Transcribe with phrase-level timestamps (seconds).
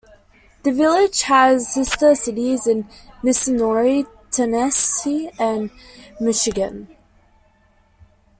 [0.63, 2.89] The village has "sister cities" in
[3.21, 5.69] Missouri, Tennessee, and
[6.19, 6.87] Michigan.